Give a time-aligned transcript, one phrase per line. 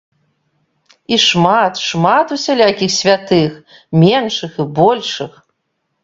[1.17, 3.51] І шмат, шмат усялякіх святых,
[4.05, 5.37] меншых і большых!